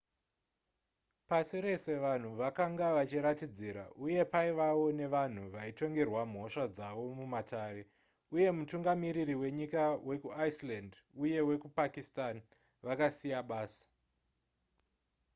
pasi 1.29 1.57
rese 1.65 1.93
vanhu 2.05 2.29
vakanga 2.41 2.87
vachiratidzira 2.97 3.83
uye 4.05 4.21
paivawo 4.33 4.85
nevanhu 4.99 5.43
vaitongerwa 5.55 6.21
mhosva 6.31 6.65
dzavo 6.75 7.03
mumatare 7.17 7.83
uye 8.35 8.49
mutungamiriri 8.57 9.35
wenyika 9.41 9.83
wekuiceland 10.07 10.91
uye 11.23 11.39
wekupakistan 11.49 12.35
vakasiya 12.87 13.39
basa 13.49 13.85